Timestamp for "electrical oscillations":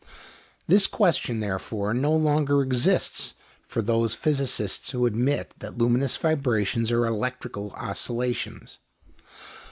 7.05-8.79